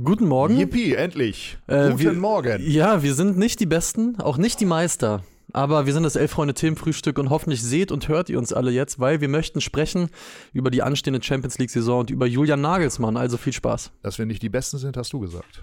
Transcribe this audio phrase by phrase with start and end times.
[0.00, 0.56] Guten Morgen.
[0.56, 1.58] Yippie, endlich.
[1.66, 2.62] Äh, Guten wir- Morgen.
[2.66, 5.22] Ja, wir sind nicht die Besten, auch nicht die Meister.
[5.54, 9.20] Aber wir sind das Elf-Freunde-Themenfrühstück und hoffentlich seht und hört ihr uns alle jetzt, weil
[9.20, 10.08] wir möchten sprechen
[10.54, 13.18] über die anstehende Champions League-Saison und über Julian Nagelsmann.
[13.18, 13.90] Also viel Spaß.
[14.02, 15.60] Dass wir nicht die Besten sind, hast du gesagt.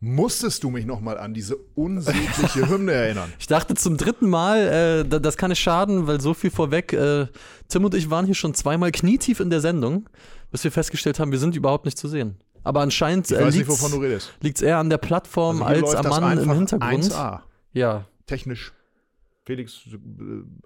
[0.00, 3.32] Musstest du mich nochmal an diese unsägliche Hymne erinnern?
[3.38, 4.58] Ich dachte zum dritten Mal,
[5.04, 6.92] äh, da- das kann nicht schaden, weil so viel vorweg.
[6.92, 7.26] Äh,
[7.68, 10.08] Tim und ich waren hier schon zweimal knietief in der Sendung,
[10.50, 12.36] bis wir festgestellt haben, wir sind überhaupt nicht zu sehen.
[12.62, 14.34] Aber anscheinend äh, redest.
[14.40, 17.04] liegt's eher an der Plattform Also als am Mann im Hintergrund.
[17.04, 17.40] 1A.
[17.72, 18.72] Ja, Technisch.
[19.44, 19.96] Felix, äh,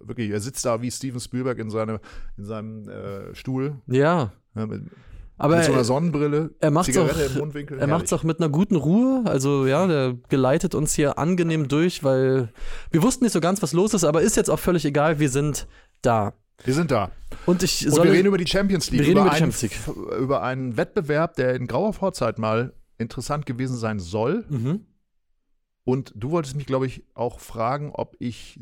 [0.01, 2.01] wirklich, er sitzt da wie Steven Spielberg in, seine,
[2.39, 3.75] in seinem äh, Stuhl.
[3.87, 4.33] ja.
[4.57, 4.83] Ja, mit,
[5.41, 7.79] Aber mit so einer er, Sonnenbrille, er macht's Zigarette auch- im Mundwinkel.
[7.79, 9.23] er macht's auch mit einer guten Ruhe.
[9.25, 12.53] Also ja, der geleitet uns hier angenehm durch, weil
[12.91, 15.19] wir wussten nicht so ganz, was los ist, aber ist jetzt auch völlig egal.
[15.19, 15.67] Wir sind
[16.03, 16.35] da.
[16.65, 17.11] Wir sind da.
[17.47, 19.01] Und ich Und soll wir reden über die Champions League.
[19.01, 23.47] Wir reden über die einen, F- über einen Wettbewerb, der in grauer Vorzeit mal interessant
[23.47, 24.45] gewesen sein soll.
[24.49, 24.85] mhm.
[25.85, 28.61] Und du wolltest mich, glaube ich, auch fragen, ob ich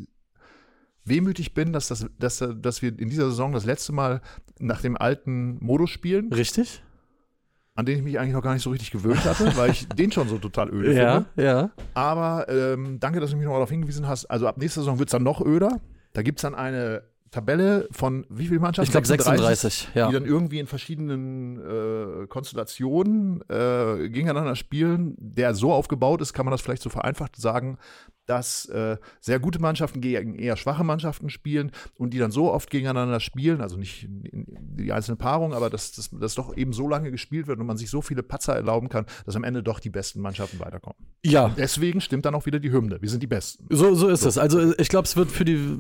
[1.05, 4.21] wehmütig bin, dass, das, dass, dass wir in dieser Saison das letzte Mal
[4.61, 6.83] nach dem alten Modus spielen, richtig?
[7.75, 10.11] an den ich mich eigentlich noch gar nicht so richtig gewöhnt hatte, weil ich den
[10.11, 11.43] schon so total öde Ja, finde.
[11.45, 11.71] ja.
[11.95, 14.25] Aber ähm, danke, dass du mich noch darauf hingewiesen hast.
[14.27, 15.81] Also ab nächster Saison wird es dann noch öder.
[16.13, 18.89] Da gibt es dann eine Tabelle von wie vielen Mannschaften?
[18.89, 20.09] Ich glaube 36, ja.
[20.09, 25.15] die dann irgendwie in verschiedenen äh, Konstellationen äh, gegeneinander spielen.
[25.19, 27.79] Der so aufgebaut ist, kann man das vielleicht so vereinfacht sagen,
[28.29, 32.71] dass äh, sehr gute Mannschaften gegen eher schwache Mannschaften spielen und die dann so oft
[32.71, 37.11] gegeneinander spielen, also nicht die einzelnen Paarungen, aber dass das dass doch eben so lange
[37.11, 39.89] gespielt wird und man sich so viele Patzer erlauben kann, dass am Ende doch die
[39.89, 40.99] besten Mannschaften weiterkommen.
[41.25, 43.01] Ja, Deswegen stimmt dann auch wieder die Hymne.
[43.01, 43.67] Wir sind die Besten.
[43.71, 44.37] so, so ist es.
[44.37, 45.79] Also ich glaube, es wird für die,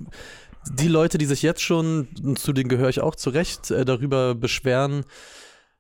[0.71, 4.35] die Leute, die sich jetzt schon, zu denen gehöre ich auch zu Recht, äh, darüber
[4.35, 5.05] beschweren,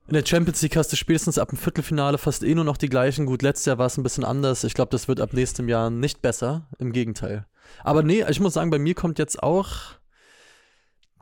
[0.08, 2.88] in der Champions League hast du spätestens ab dem Viertelfinale fast eh nur noch die
[2.88, 3.26] gleichen.
[3.26, 4.64] Gut, letztes Jahr war es ein bisschen anders.
[4.64, 6.66] Ich glaube, das wird ab nächstem Jahr nicht besser.
[6.78, 7.46] Im Gegenteil.
[7.84, 9.98] Aber nee, ich muss sagen, bei mir kommt jetzt auch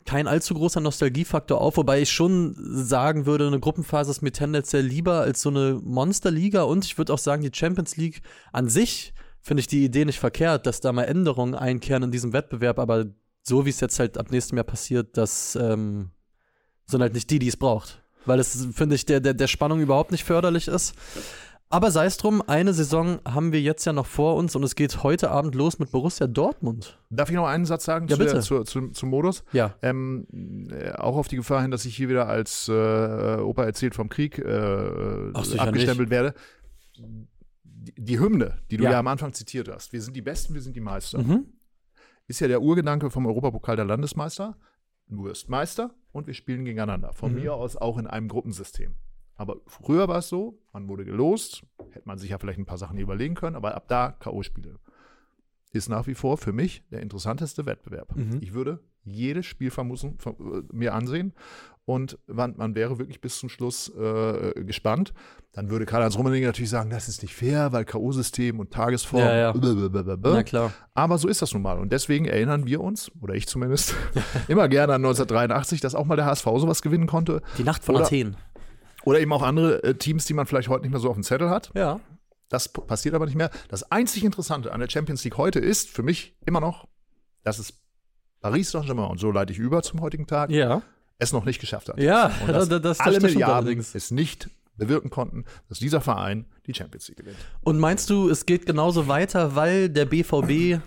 [0.05, 4.85] kein allzu großer Nostalgiefaktor auf, wobei ich schon sagen würde, eine Gruppenphase ist mir tendenziell
[4.87, 9.15] lieber als so eine Monsterliga und ich würde auch sagen, die Champions League an sich
[9.41, 13.07] finde ich die Idee nicht verkehrt, dass da mal Änderungen einkehren in diesem Wettbewerb, aber
[13.47, 16.11] so wie es jetzt halt ab nächstem Jahr passiert, das ähm,
[16.87, 18.03] sind halt nicht die, die es braucht.
[18.25, 20.95] Weil es, finde ich, der, der, der Spannung überhaupt nicht förderlich ist.
[21.69, 24.75] Aber sei es drum, eine Saison haben wir jetzt ja noch vor uns und es
[24.77, 26.99] geht heute Abend los mit Borussia Dortmund.
[27.11, 28.41] Darf ich noch einen Satz sagen Ja, zu der, bitte.
[28.45, 29.43] zu, zu, zum Modus?
[29.53, 29.75] Ja.
[29.83, 30.27] Ähm,
[30.71, 32.73] äh, auch auf die Gefahr hin, dass ich hier wieder als äh,
[33.41, 36.35] Opa erzählt vom Krieg äh, Ach, abgestempelt werde.
[36.97, 38.93] Die, die Hymne, die du Ja.
[38.93, 38.99] ja.
[39.01, 41.47] am Anfang zitiert hast, wir sind die Besten, wir sind die Meister, Mhm.
[42.27, 44.57] Ist ja der Urgedanke vom Europapokal der Landesmeister.
[45.09, 47.13] Du wirst Meister und wir spielen gegeneinander.
[47.13, 47.41] Von Mhm.
[47.41, 48.95] mir aus auch in einem Gruppensystem.
[49.37, 52.79] Aber früher war es so, man wurde gelost, hätte man sich ja vielleicht ein paar
[52.79, 54.77] Sachen überlegen können, aber ab da K.O.-Spiele.
[55.73, 58.17] Ist nach wie vor für mich der interessanteste Wettbewerb.
[58.17, 58.39] Mhm.
[58.41, 61.35] Ich würde jedes Spiel vermussen, ver- äh, mir ansehen
[61.87, 65.15] und man, man wäre wirklich bis zum Schluss äh, gespannt.
[65.53, 69.23] Dann würde Karl-Heinz Rummenigge natürlich sagen, das ist nicht fair, weil K.O.-System und Tagesform.
[69.23, 69.53] Ja, ja.
[69.53, 70.17] blablabla.
[70.35, 70.73] Na klar.
[70.95, 71.79] Aber so ist das nun mal.
[71.79, 73.95] Und deswegen erinnern wir uns, oder ich zumindest,
[74.49, 77.41] immer gerne an 1983, dass auch mal der HSV sowas gewinnen konnte.
[77.57, 78.37] Die Nacht von Oder- Athen.
[79.05, 81.23] Oder eben auch andere äh, Teams, die man vielleicht heute nicht mehr so auf dem
[81.23, 81.71] Zettel hat.
[81.77, 82.01] Ja.
[82.49, 83.51] Das passiert aber nicht mehr.
[83.69, 86.89] Das einzig Interessante an der Champions League heute ist für mich immer noch,
[87.45, 87.75] dass es
[88.41, 90.83] Paris Saint-Germain, und so leite ich über zum heutigen Tag, Ja.
[91.19, 91.99] Es noch nicht geschafft hat.
[91.99, 96.75] Ja, und dass das- das- alle Milliarden es nicht bewirken konnten, dass dieser Verein die
[96.75, 97.39] Champions League gewinnt.
[97.63, 100.81] Und meinst du, es geht genauso weiter, weil der BVB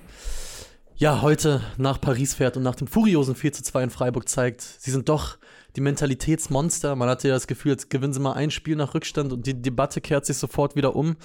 [0.96, 4.62] ja heute nach Paris fährt und nach dem furiosen 4 zu 2 in Freiburg zeigt,
[4.62, 5.38] sie sind doch
[5.76, 6.96] die Mentalitätsmonster.
[6.96, 9.60] Man hatte ja das Gefühl, jetzt gewinnen sie mal ein Spiel nach Rückstand und die
[9.60, 11.16] Debatte kehrt sich sofort wieder um.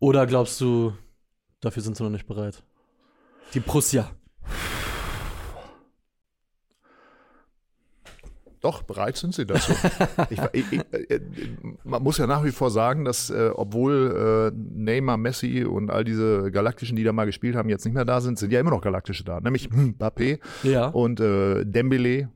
[0.00, 0.94] Oder glaubst du,
[1.60, 2.64] dafür sind sie noch nicht bereit?
[3.54, 4.10] Die Prussia.
[8.62, 9.72] Doch, bereit sind sie dazu.
[10.30, 10.80] ich, ich, ich,
[11.10, 11.20] äh,
[11.84, 16.04] man muss ja nach wie vor sagen, dass äh, obwohl äh, Neymar, Messi und all
[16.04, 18.70] diese Galaktischen, die da mal gespielt haben, jetzt nicht mehr da sind, sind ja immer
[18.70, 19.40] noch Galaktische da.
[19.40, 20.86] Nämlich Mbappé Ja.
[20.86, 22.28] und äh, Dembele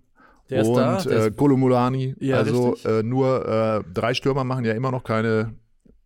[0.50, 2.16] Der und da, äh, Kolomulani.
[2.18, 5.54] Ja, also äh, nur äh, drei Stürmer machen ja immer noch keine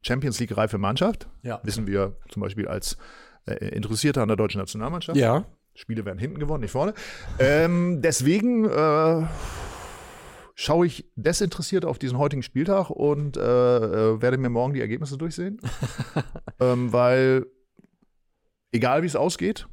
[0.02, 1.28] Champions League-reife Mannschaft.
[1.42, 1.60] Ja.
[1.62, 2.98] Wissen wir zum Beispiel als
[3.46, 5.18] äh, Interessierte an der deutschen Nationalmannschaft.
[5.18, 5.44] Ja.
[5.74, 6.92] Spiele werden hinten gewonnen, nicht vorne.
[7.38, 9.22] Ähm, deswegen äh,
[10.60, 15.16] schaue ich desinteressiert auf diesen heutigen Spieltag und äh, äh, werde mir morgen die Ergebnisse
[15.16, 15.58] durchsehen.
[16.60, 17.46] ähm, weil,
[18.70, 19.66] egal wie es ausgeht,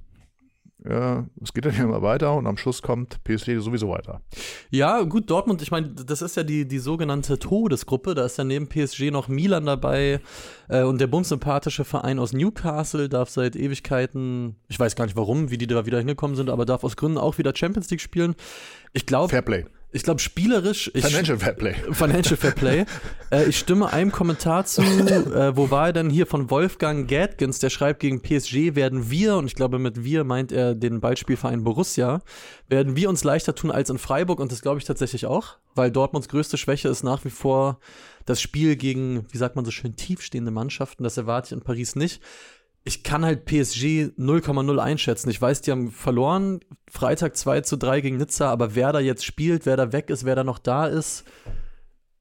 [0.85, 4.21] äh, es geht dann ja immer weiter und am Schluss kommt PSG sowieso weiter.
[4.69, 8.15] Ja, gut, Dortmund, ich meine, das ist ja die, die sogenannte Todesgruppe.
[8.15, 10.21] Da ist ja neben PSG noch Milan dabei
[10.69, 15.51] äh, und der bumsympathische Verein aus Newcastle darf seit Ewigkeiten, ich weiß gar nicht warum,
[15.51, 18.35] wie die da wieder hingekommen sind, aber darf aus Gründen auch wieder Champions League spielen.
[18.93, 19.27] Ich glaube.
[19.27, 19.65] Fairplay.
[19.91, 20.91] Ich glaube, spielerisch.
[20.93, 21.73] Ich, Financial Fairplay.
[21.91, 22.85] Financial Fairplay.
[23.31, 24.81] äh, ich stimme einem Kommentar zu.
[24.81, 27.59] Äh, wo war er denn hier von Wolfgang Gadgens?
[27.59, 31.63] Der schreibt, gegen PSG werden wir, und ich glaube, mit wir meint er den Ballspielverein
[31.63, 32.21] Borussia,
[32.67, 34.39] werden wir uns leichter tun als in Freiburg.
[34.41, 37.79] Und das glaube ich tatsächlich auch, weil Dortmunds größte Schwäche ist nach wie vor
[38.25, 41.03] das Spiel gegen, wie sagt man so schön, tiefstehende Mannschaften.
[41.03, 42.21] Das erwarte ich in Paris nicht
[42.87, 45.29] ich kann halt PSG 0,0 einschätzen.
[45.29, 49.25] Ich weiß, die haben verloren, Freitag 2 zu 3 gegen Nizza, aber wer da jetzt
[49.25, 51.25] spielt, wer da weg ist, wer da noch da ist,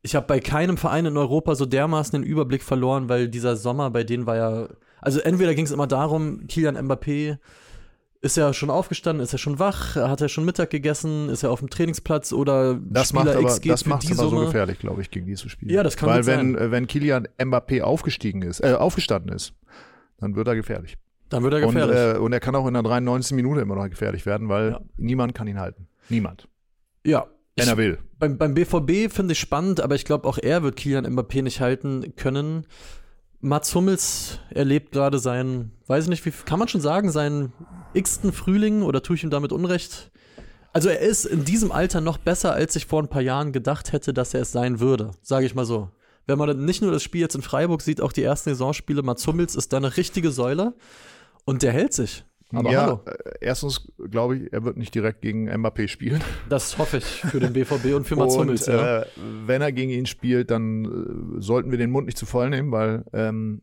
[0.02, 3.90] ich habe bei keinem Verein in Europa so dermaßen den Überblick verloren, weil dieser Sommer
[3.90, 4.68] bei denen war ja,
[5.00, 7.38] also entweder ging es immer darum, Kilian Mbappé
[8.20, 11.50] ist ja schon aufgestanden, ist er schon wach, hat er schon Mittag gegessen, ist er
[11.52, 14.30] auf dem Trainingsplatz oder das Spieler macht aber, X geht das macht die aber so
[14.30, 14.46] Summe.
[14.46, 15.70] gefährlich, glaube ich, gegen dieses Spiel.
[15.70, 16.58] Ja, das kann Weil wenn, sein.
[16.58, 19.54] äh, wenn Kilian Mbappé aufgestiegen ist, äh, aufgestanden ist,
[20.18, 20.96] dann wird er gefährlich.
[21.28, 22.16] Dann wird er Und, gefährlich.
[22.16, 23.34] äh, und er kann auch in der 93.
[23.36, 24.80] Minute immer noch gefährlich werden, weil Ja.
[24.96, 25.88] niemand kann ihn halten.
[26.08, 26.48] Niemand.
[27.04, 27.26] ja.
[27.58, 27.98] Wenn er will.
[28.18, 31.62] beim, beim BVB finde ich spannend, aber ich glaube, auch er wird Kilian Mbappé nicht
[31.62, 32.66] halten können.
[33.40, 37.54] Mats Hummels erlebt gerade seinen, weiß ich nicht, wie kann man schon sagen, seinen
[37.94, 40.10] x-ten Frühling oder tue ich ihm damit Unrecht?
[40.74, 43.92] Also er ist in diesem Alter noch besser, als ich vor ein paar Jahren gedacht
[43.94, 45.88] hätte, dass er es sein würde, sage ich mal so.
[46.26, 49.02] Wenn man dann nicht nur das Spiel jetzt in Freiburg sieht, auch die ersten Saisonspiele,
[49.02, 50.74] Mats Hummels ist da eine richtige Säule
[51.44, 52.24] und der hält sich.
[52.52, 56.22] Aber ja, hallo, äh, erstens glaube ich, er wird nicht direkt gegen Mbappé spielen.
[56.48, 58.66] das hoffe ich für den BVB und für Mats und Hummels.
[58.66, 59.00] Ja.
[59.02, 59.06] äh,
[59.46, 60.84] wenn er gegen ihn spielt, dann
[61.38, 63.62] äh, sollten wir den Mund nicht zu voll nehmen, weil ähm,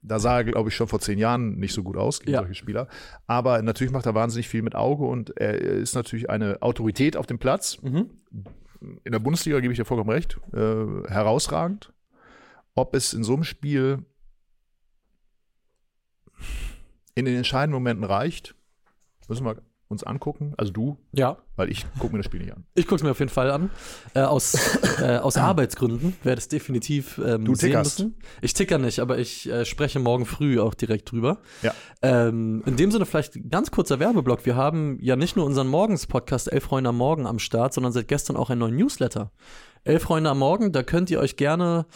[0.00, 2.38] da sah er, glaube ich, schon vor zehn Jahren nicht so gut aus gegen Ja.
[2.40, 2.88] solche Spieler.
[3.26, 7.26] Aber natürlich macht er wahnsinnig viel mit Auge und er ist natürlich eine Autorität auf
[7.26, 7.78] dem Platz.
[7.82, 8.08] Mhm.
[9.04, 10.38] In der Bundesliga gebe ich dir vollkommen recht.
[10.52, 11.92] Äh, herausragend.
[12.74, 14.04] Ob es in so einem Spiel
[17.14, 18.54] in den entscheidenden Momenten reicht,
[19.28, 20.52] müssen wir uns angucken.
[20.56, 21.36] Also du, ja.
[21.54, 22.64] weil ich gucke mir das Spiel nicht an.
[22.74, 23.70] Ich gucke es mir auf jeden Fall an.
[24.14, 24.54] Äh, aus
[25.00, 28.00] äh, aus Arbeitsgründen werde es definitiv ähm, Du sehen tickerst.
[28.00, 28.18] müssen.
[28.42, 31.38] Ich ticker nicht, aber ich äh, spreche morgen früh auch direkt drüber.
[31.62, 31.72] Ja.
[32.02, 34.44] Ähm, in dem Sinne vielleicht ganz kurzer Werbeblock.
[34.44, 38.08] Wir haben ja nicht nur unseren Morgens-Podcast Elf Freunde am Morgen am Start, sondern seit
[38.08, 39.30] gestern auch einen neuen Newsletter.
[39.86, 41.86] Elf Freunde am Morgen, da könnt ihr euch gerne,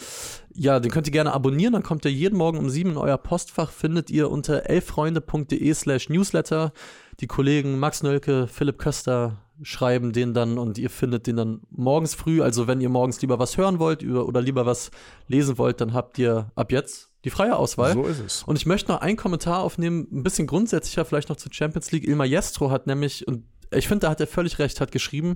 [0.53, 3.17] ja, den könnt ihr gerne abonnieren, dann kommt ihr jeden Morgen um sieben in euer
[3.17, 6.71] Postfach, findet ihr unter elffreunde.de slash newsletter.
[7.19, 12.15] Die Kollegen Max Nölke, Philipp Köster schreiben den dann und ihr findet den dann morgens
[12.15, 12.41] früh.
[12.41, 14.89] Also wenn ihr morgens lieber was hören wollt oder lieber was
[15.27, 17.93] lesen wollt, dann habt ihr ab jetzt die freie Auswahl.
[17.93, 18.43] So ist es.
[18.43, 22.07] Und ich möchte noch einen Kommentar aufnehmen, ein bisschen grundsätzlicher vielleicht noch zur Champions League.
[22.07, 25.35] Il Maestro hat nämlich, und ich finde, da hat er völlig recht, hat geschrieben,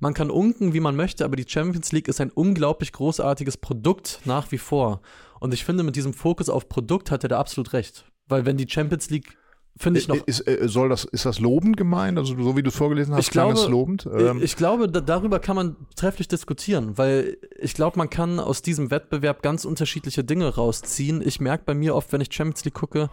[0.00, 4.20] man kann unken, wie man möchte, aber die Champions League ist ein unglaublich großartiges Produkt
[4.24, 5.00] nach wie vor.
[5.40, 8.04] Und ich finde, mit diesem Fokus auf Produkt hat er da absolut recht.
[8.26, 9.36] Weil wenn die Champions League,
[9.76, 12.18] finde ich noch Ist, äh, soll das, ist das lobend gemeint?
[12.18, 14.08] Also so wie du es vorgelesen hast, Ich klang glaube- es lobend.
[14.12, 18.60] Ähm, ich glaube, da, darüber kann man trefflich diskutieren, weil ich glaube, man kann aus
[18.62, 21.22] diesem Wettbewerb ganz unterschiedliche Dinge rausziehen.
[21.24, 23.08] Ich merke bei mir oft, wenn ich Champions League gucke,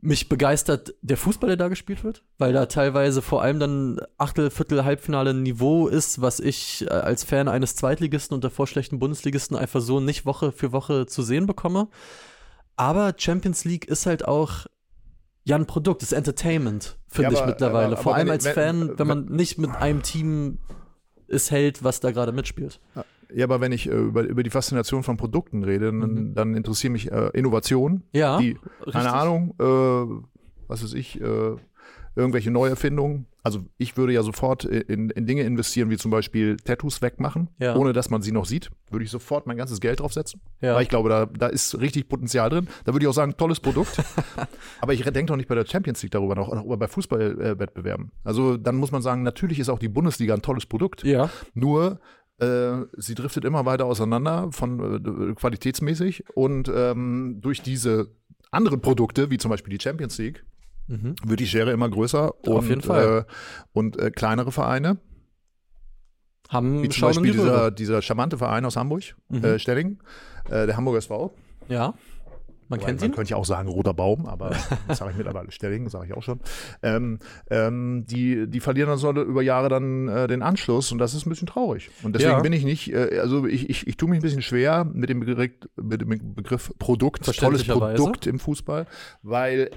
[0.00, 4.50] mich begeistert der Fußball, der da gespielt wird, weil da teilweise vor allem dann Achtel,
[4.50, 9.00] Viertel, Halbfinale ein Niveau ist, was ich äh, als Fan eines Zweitligisten und davor schlechten
[9.00, 11.88] Bundesligisten einfach so nicht Woche für Woche zu sehen bekomme.
[12.76, 14.66] Aber Champions League ist halt auch
[15.44, 17.94] ja ein Produkt, ist Entertainment, finde Ja, ich mittlerweile.
[17.94, 20.58] aber- Vor aber allem wenn- als wenn- Fan, wenn man nicht mit einem Team
[21.26, 22.80] es hält, was da gerade mitspielt.
[23.34, 26.34] Ja, aber wenn ich äh, über, über die Faszination von Produkten rede, dann, Mhm.
[26.34, 28.56] dann interessieren mich äh, Innovationen, Ja, die,
[28.90, 30.24] keine Ahnung, äh,
[30.68, 31.56] was weiß ich, äh,
[32.16, 33.26] irgendwelche Neuerfindungen.
[33.44, 37.76] Also ich würde ja sofort in, in Dinge investieren, wie zum Beispiel Tattoos wegmachen, Ja.
[37.76, 38.70] ohne dass man sie noch sieht.
[38.90, 40.40] Würde ich sofort mein ganzes Geld draufsetzen.
[40.60, 40.74] Ja.
[40.74, 42.66] Weil ich glaube, da, da ist richtig Potenzial drin.
[42.84, 44.02] Da würde ich auch sagen, tolles Produkt.
[44.80, 48.10] Aber ich denke doch nicht bei der Champions League darüber noch, oder bei Fußballwettbewerben.
[48.24, 51.04] also dann muss man sagen, natürlich ist auch die Bundesliga ein tolles Produkt.
[51.04, 52.00] Ja, Nur
[52.38, 58.10] äh, sie driftet immer weiter auseinander von äh, qualitätsmäßig und ähm, durch diese
[58.50, 60.44] anderen Produkte, wie zum Beispiel die Champions League,
[60.86, 61.16] mhm.
[61.24, 63.26] wird die Schere immer größer und, Auf jeden Fall.
[63.28, 63.32] Äh,
[63.72, 64.98] und äh, kleinere Vereine,
[66.48, 69.44] haben wie zum Schauen Beispiel dieser, dieser charmante Verein aus Hamburg, Mhm.
[69.44, 69.98] äh, Stelling,
[70.48, 71.34] äh, der Hamburger SV.
[71.68, 71.94] Ja,
[72.68, 73.14] man kennt man ihn.
[73.14, 74.50] könnte ja auch sagen roter Baum, aber
[74.88, 76.40] das sage ich mittlerweile Stelling, sage ich auch schon.
[76.82, 77.18] Ähm,
[77.50, 81.26] ähm, die, die verlieren dann so über Jahre dann äh, den Anschluss und das ist
[81.26, 81.90] ein bisschen traurig.
[82.02, 82.40] Und deswegen Ja.
[82.40, 85.20] bin ich nicht, äh, also ich, ich, ich tue mich ein bisschen schwer mit dem
[85.20, 87.64] Begriff, mit dem Begriff Produkt, tolles.
[87.66, 88.86] Produkt im Fußball,
[89.22, 89.70] weil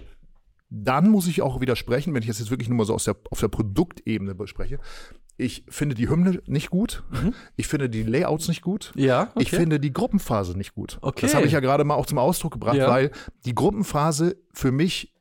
[0.70, 3.18] dann muss ich auch widersprechen, wenn ich das jetzt wirklich nur mal so aus der,
[3.30, 4.80] auf der Produktebene bespreche.
[5.42, 7.04] Ich finde die Hymne nicht gut.
[7.56, 8.92] Ich finde die Layouts nicht gut.
[8.96, 9.42] Ja, okay.
[9.44, 10.98] Ich finde die Gruppenphase nicht gut.
[11.02, 11.22] Okay.
[11.22, 12.88] Das habe ich ja gerade mal auch zum Ausdruck gebracht, Ja.
[12.90, 13.12] weil
[13.46, 15.14] die Gruppenphase für mich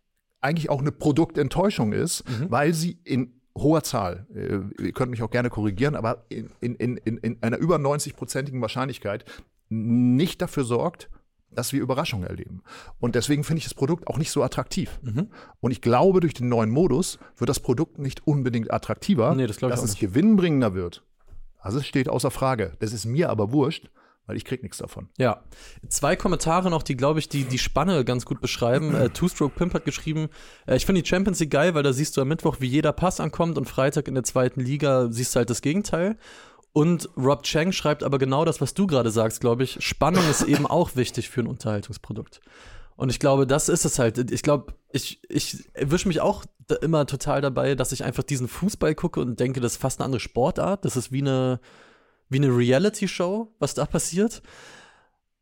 [0.42, 2.50] eigentlich auch eine Produktenttäuschung ist, Mhm.
[2.50, 6.74] weil sie in hoher Zahl, äh, ihr könnt mich auch gerne korrigieren, aber in, in,
[6.76, 9.24] in, in, in einer über 90-prozentigen Wahrscheinlichkeit
[9.68, 11.08] nicht dafür sorgt,
[11.52, 12.62] dass wir Überraschungen erleben.
[12.98, 14.98] Und deswegen finde ich das Produkt auch nicht so attraktiv.
[15.02, 15.28] Mhm.
[15.60, 19.56] Und ich glaube, durch den neuen Modus wird das Produkt nicht unbedingt attraktiver, Nee, das
[19.56, 20.00] glaube ich dass es nicht.
[20.00, 21.02] gewinnbringender wird.
[21.58, 22.72] Also es steht außer Frage.
[22.78, 23.90] Das ist mir aber wurscht,
[24.26, 25.08] weil ich krieg nichts davon.
[25.18, 25.42] Ja.
[25.88, 28.94] Zwei Kommentare noch, die, glaube ich, die, die Spanne ganz gut beschreiben.
[28.94, 30.28] Äh, Two-Stroke Pimp hat geschrieben,
[30.66, 32.92] äh, ich finde die Champions League geil, weil da siehst du am Mittwoch, wie jeder
[32.92, 36.16] Pass ankommt und Freitag in der zweiten Liga siehst du halt das Gegenteil.
[36.72, 39.84] Und Rob Chang schreibt aber genau das, was du gerade sagst, glaube ich.
[39.84, 42.40] Spannung ist eben auch wichtig für ein Unterhaltungsprodukt.
[42.96, 44.30] Und ich glaube, das ist es halt.
[44.30, 46.44] Ich glaube, ich, ich erwische mich auch
[46.82, 50.04] immer total dabei, dass ich einfach diesen Fußball gucke und denke, das ist fast eine
[50.04, 50.84] andere Sportart.
[50.84, 51.60] Das ist wie eine,
[52.28, 54.42] wie eine Reality-Show, was da passiert.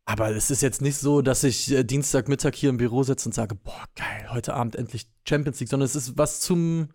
[0.05, 3.33] Aber es ist jetzt nicht so, dass ich äh, Dienstagmittag hier im Büro sitze und
[3.33, 6.89] sage, boah, geil, heute Abend endlich Champions League, sondern es ist was zum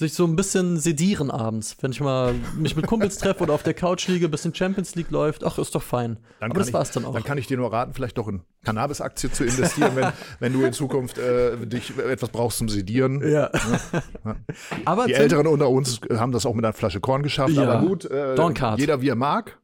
[0.00, 3.62] sich so ein bisschen sedieren abends, wenn ich mal mich mit Kumpels treffe oder auf
[3.62, 6.18] der Couch liege, ein bisschen Champions League läuft, ach, ist doch fein.
[6.40, 7.12] Dann Aber das ich- war's dann auch.
[7.12, 10.08] Dann kann ich dir nur raten, vielleicht doch in Cannabis-Aktie zu investieren, wenn,
[10.40, 13.22] wenn du in Zukunft äh, dich etwas brauchst zum Sedieren.
[13.30, 13.50] ja.
[14.84, 17.62] Aber Die Älteren unter uns haben das auch mit einer Flasche Korn geschafft, Ja.
[17.70, 18.34] aber gut, äh,
[18.76, 19.58] jeder wie er mag.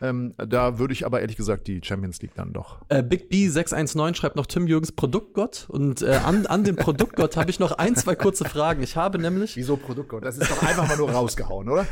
[0.00, 2.82] Ähm, da würde ich aber ehrlich gesagt die Champions League dann doch.
[2.88, 5.66] Äh, Big B619 schreibt noch Tim Jürgens Produktgott.
[5.68, 8.82] Und äh, an, an den Produktgott habe ich noch ein, zwei kurze Fragen.
[8.82, 10.24] Ich habe nämlich, Wieso Produktgott?
[10.24, 11.86] Das ist doch einfach mal nur rausgehauen, oder?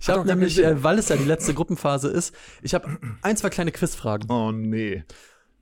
[0.00, 2.88] ich habe nämlich, äh, weil es ja die letzte Gruppenphase ist, ich habe
[3.22, 4.28] ein, zwei kleine Quizfragen.
[4.30, 5.04] Oh nee.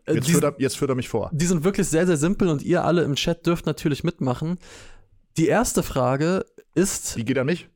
[0.07, 1.31] Äh, Jetzt die, führt, er, jetzt führt er mich vor.
[1.33, 4.59] die sind wirklich sehr, sehr simpel und ihr alle im Chat dürft natürlich mitmachen.
[5.37, 7.69] Die erste Frage ist, Die geht an mich?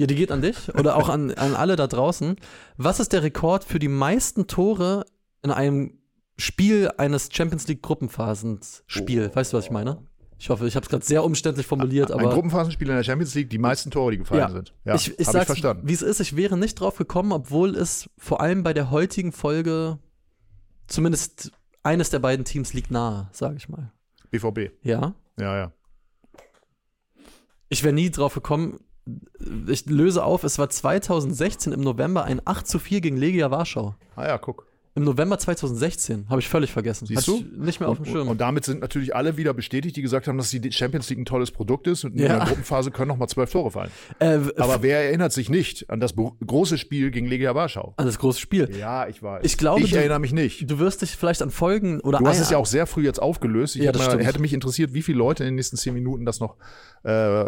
[0.00, 2.36] Ja, die geht an dich oder auch an, an alle da draußen.
[2.78, 5.04] Was ist der Rekord für die meisten Tore
[5.42, 5.98] in einem
[6.38, 9.30] Spiel eines Champions League Gruppenphasens-Spiel?
[9.34, 10.02] Weißt du, was ich meine?
[10.38, 13.34] Ich hoffe, ich habe es gerade sehr umständlich formuliert, Ein aber Gruppenphasenspiel in der Champions
[13.34, 14.50] League, die meisten Tore, die gefallen Ja.
[14.50, 14.72] sind.
[14.86, 15.86] Ja, ich, ich hab ich sag's, verstanden.
[15.86, 16.18] wie es ist.
[16.20, 19.98] Ich wäre nicht drauf gekommen, obwohl es vor allem bei der heutigen Folge
[20.86, 21.52] zumindest
[21.82, 23.92] eines der beiden Teams liegt nahe, sage ich mal.
[24.30, 24.70] BVB.
[24.82, 25.14] Ja.
[25.38, 25.72] Ja, ja.
[27.68, 28.80] Ich wäre nie drauf gekommen.
[29.68, 33.94] Ich löse auf, es war 2016 im November ein 8 zu 4 gegen Legia Warschau.
[34.16, 34.69] Ah ja, guck.
[34.96, 36.26] Im November 2016.
[36.28, 37.06] Habe ich völlig vergessen.
[37.06, 37.46] Siehst Hatte du?
[37.52, 38.28] ich Nicht mehr auf dem Und, Schirm.
[38.28, 41.24] und damit sind natürlich alle wieder bestätigt, die gesagt haben, dass die Champions League ein
[41.24, 42.38] tolles Produkt ist und in Ja.
[42.38, 43.90] der Gruppenphase können noch mal zwölf Tore fallen.
[44.18, 47.94] äh, Aber wer erinnert sich nicht an das große Spiel gegen Legia Warschau?
[47.98, 48.68] an das große Spiel.
[48.76, 49.44] Ja, ich weiß.
[49.44, 50.68] Ich glaube, ich du- erinnere mich nicht.
[50.68, 53.04] Du wirst dich vielleicht an Folgen oder Du hast ein- es ja auch sehr früh
[53.04, 53.76] jetzt aufgelöst.
[53.76, 56.40] Ich Ja, mal, hätte mich interessiert, wie viele Leute in den nächsten zehn Minuten das
[56.40, 56.56] noch
[57.02, 57.44] äh,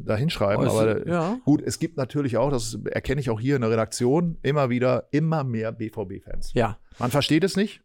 [0.00, 0.66] da hinschreiben.
[0.66, 1.38] Es- Aber ja.
[1.44, 5.04] gut, es gibt natürlich auch, das erkenne ich auch hier in der Redaktion, immer wieder
[5.12, 6.45] immer mehr BVB-Fans.
[6.54, 6.78] Ja.
[6.98, 7.82] Man versteht es nicht,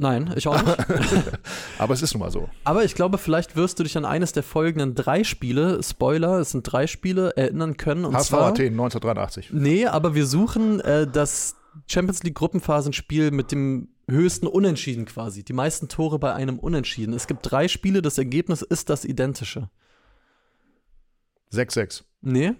[0.00, 0.78] Nein, ich auch nicht.
[1.78, 2.48] aber es ist nun mal so.
[2.62, 6.52] Aber ich glaube, vielleicht wirst du dich an eines der folgenden drei Spiele, Spoiler, es
[6.52, 8.04] sind drei Spiele, erinnern können.
[8.04, 9.50] Und HSV zwar, Athen 1983.
[9.52, 11.56] Nee, aber wir suchen äh, das
[11.88, 15.42] Champions League Gruppenphasenspiel mit dem höchsten Unentschieden quasi.
[15.42, 17.12] Die meisten Tore bei einem Unentschieden.
[17.12, 19.68] Es gibt drei Spiele, das Ergebnis ist das identische.
[21.52, 22.04] 6-6.
[22.20, 22.52] Nee.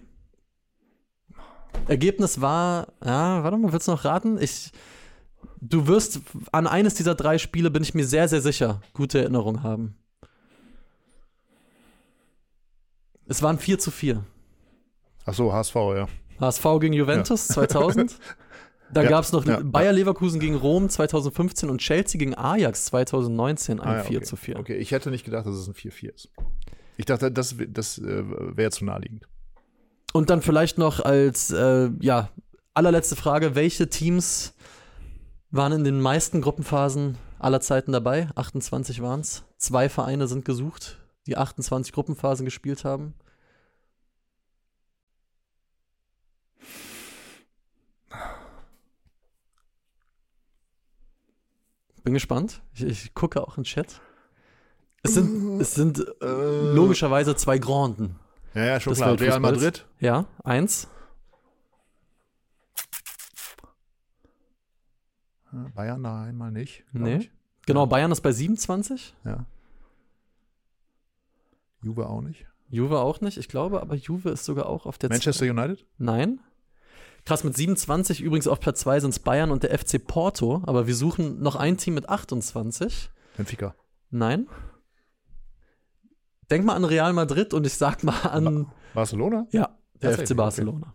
[1.87, 4.37] Ergebnis war, ja, warte mal, willst du noch raten?
[4.41, 4.73] Ich,
[5.61, 9.63] du wirst an eines dieser drei Spiele, bin ich mir sehr, sehr sicher, gute Erinnerungen
[9.63, 9.95] haben.
[13.27, 14.23] Es waren 4 zu 4.
[15.25, 16.07] Achso, HSV, ja.
[16.39, 18.17] HSV gegen Juventus 2000.
[18.91, 22.85] Dann Ja, gab es noch ja, Bayer Leverkusen gegen Rom 2015 und Chelsea gegen Ajax
[22.85, 24.25] 2019 ein Ah, ja, 4 okay.
[24.25, 24.59] zu 4.
[24.59, 26.29] Okay, ich hätte nicht gedacht, dass es ein 4-4 ist.
[26.97, 28.23] Ich dachte, das, das äh,
[28.57, 29.27] wäre zu naheliegend.
[30.11, 32.29] Und dann vielleicht noch als äh, ja,
[32.73, 34.55] allerletzte Frage, welche Teams
[35.51, 38.29] waren in den meisten Gruppenphasen aller Zeiten dabei?
[38.35, 39.43] 28 waren es.
[39.57, 43.13] Zwei Vereine sind gesucht, die 28 Gruppenphasen gespielt haben.
[52.03, 52.61] Bin gespannt.
[52.73, 54.01] Ich, ich gucke auch in Chat.
[55.03, 58.19] Es sind, es sind äh, logischerweise zwei Granden.
[58.53, 59.19] Ja, ja, schon Des klar.
[59.19, 59.39] Real.
[59.39, 59.85] Madrid.
[59.99, 60.87] Ja, eins.
[65.75, 66.83] Bayern, nein, mal nicht.
[66.91, 67.17] Nee.
[67.17, 67.31] Ich.
[67.65, 69.15] Genau, Bayern ist bei 27.
[69.25, 69.45] Ja.
[71.81, 72.45] Juve auch nicht.
[72.69, 75.85] Juve auch nicht, ich glaube, aber Juve ist sogar auch auf der Manchester United?
[75.97, 76.39] Nein.
[77.25, 80.87] Krass, mit 27 übrigens auf Platz 2 sind es Bayern und der FC Porto, aber
[80.87, 83.09] wir suchen noch ein Team mit 28.
[83.37, 83.75] Benfica.
[84.09, 84.47] Nein.
[86.49, 88.71] denk mal an Real Madrid und ich sag mal an.
[88.93, 89.47] Barcelona?
[89.51, 90.93] Ja, der FC Barcelona.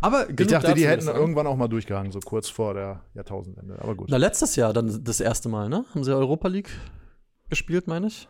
[0.00, 1.18] Aber Ich dachte, die hätten sagen.
[1.18, 3.78] irgendwann auch mal durchgehangen, so kurz vor der Jahrtausendwende.
[3.80, 4.08] Aber gut.
[4.10, 5.84] Na, letztes Jahr dann das erste Mal, ne?
[5.94, 6.70] Haben sie Europa League
[7.50, 8.28] gespielt, meine ich.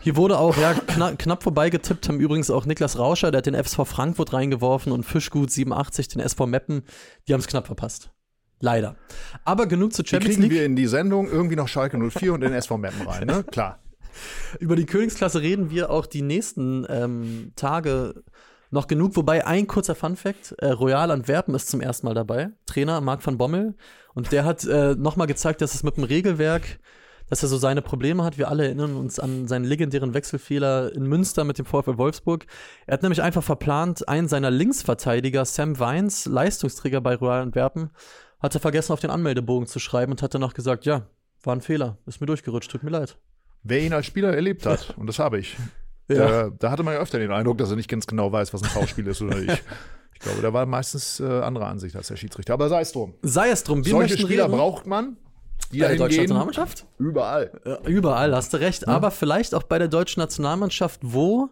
[0.00, 3.54] Hier wurde auch, ja, kna knapp vorbeigetippt, haben übrigens auch Niklas Rauscher, der hat den
[3.54, 6.82] FSV Frankfurt reingeworfen und Fischgut 87, den SV Meppen,
[7.26, 8.10] die haben es knapp verpasst.
[8.60, 8.96] Leider.
[9.44, 10.52] Aber genug zur Die Champions kriegen League.
[10.58, 13.42] wir in die Sendung irgendwie noch Schalke 04 und den SV Meppen rein, ne?
[13.50, 13.80] Klar.
[14.60, 18.22] Über die Königsklasse reden wir auch die nächsten ähm, Tage
[18.70, 19.16] noch genug.
[19.16, 22.50] Wobei ein kurzer Funfact: äh, Royal Antwerpen ist zum ersten Mal dabei.
[22.66, 23.74] Trainer Marc van Bommel.
[24.14, 26.78] Und der hat äh, nochmal gezeigt, dass es mit dem Regelwerk,
[27.28, 28.38] dass er so seine Probleme hat.
[28.38, 32.46] Wir alle erinnern uns an seinen legendären Wechselfehler in Münster mit dem VfL Wolfsburg.
[32.86, 37.90] Er hat nämlich einfach verplant, einen seiner Linksverteidiger, Sam Weins, Leistungsträger bei Royal Antwerpen,
[38.40, 41.06] hatte vergessen, auf den Anmeldebogen zu schreiben und hat dann noch gesagt: Ja,
[41.42, 43.18] war ein Fehler, ist mir durchgerutscht, tut mir leid.
[43.62, 45.56] Wer ihn als Spieler erlebt hat, und das habe ich,
[46.08, 48.62] da, da hatte man ja öfter den Eindruck, dass er nicht ganz genau weiß, was
[48.62, 49.62] ein Foulspiel ist oder nicht.
[50.18, 52.54] Ich glaube, da war meistens äh, andere Ansicht als der Schiedsrichter.
[52.54, 53.12] Aber sei es drum.
[53.20, 54.56] Sei es drum, wir Solche Spieler reden.
[54.56, 55.18] braucht man,
[55.70, 56.86] die bei der deutschen Nationalmannschaft?
[56.98, 57.60] überall.
[57.66, 58.88] Ja, überall, hast du recht.
[58.88, 61.50] Aber vielleicht auch bei der deutschen Nationalmannschaft, wo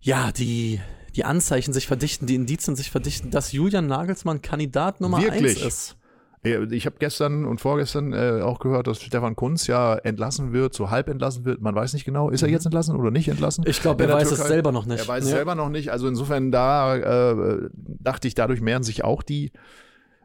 [0.00, 0.82] ja die,
[1.16, 5.56] die Anzeichen sich verdichten, die Indizien sich verdichten, dass Julian Nagelsmann Kandidat Nummer Wirklich?
[5.56, 5.96] eins ist.
[6.44, 10.90] Ich habe gestern und vorgestern äh, auch gehört, dass Stefan Kunz ja entlassen wird, so
[10.90, 11.60] halb entlassen wird.
[11.60, 13.62] Man weiß nicht genau, ist er jetzt entlassen oder nicht entlassen?
[13.64, 13.70] Mhm.
[13.70, 14.48] Ich glaube, er weiß es Türkei?
[14.54, 14.98] selber noch nicht.
[14.98, 15.36] Er weiß es Ja.
[15.36, 15.92] selber noch nicht.
[15.92, 19.52] Also insofern da äh, dachte ich, dadurch mehren sich auch die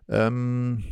[0.09, 0.83] ähm,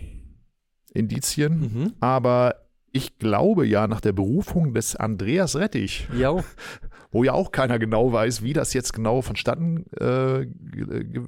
[0.94, 1.60] Indizien.
[1.60, 1.94] Mhm.
[2.00, 2.56] Aber
[2.96, 6.34] ich glaube ja, nach der Berufung des Andreas Rettich, Ja,
[7.12, 11.24] wo ja auch keiner genau weiß, wie das jetzt genau vonstatten äh, ge- ge-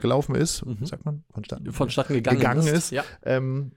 [0.00, 0.84] gelaufen ist, Mhm.
[0.84, 2.72] sagt man, vonstatten, vonstatten gegangen, Gegangen ist.
[2.72, 2.90] ist.
[2.92, 3.04] Ja.
[3.24, 3.72] ähm,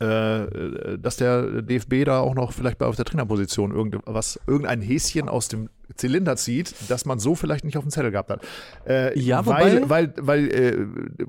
[0.00, 5.28] äh, dass der DFB da auch noch vielleicht bei auf der Trainerposition irgendwas, irgendein Häschen
[5.28, 8.42] aus dem Zylinder zieht, dass man so vielleicht nicht auf dem Zettel gehabt hat.
[8.86, 10.86] Äh, Ja, weil, wobei- weil, weil äh,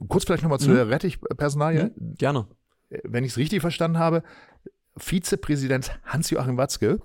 [0.07, 0.75] kurz vielleicht nochmal zu Mhm.
[0.75, 2.15] der Rettich-Personalie, Mhm.
[2.17, 2.47] Gerne.
[3.03, 4.23] wenn ich es richtig verstanden habe,
[4.97, 6.99] Vizepräsident Hans-Joachim Watzke